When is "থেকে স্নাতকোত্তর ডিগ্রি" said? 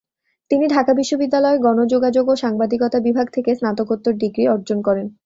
3.33-4.43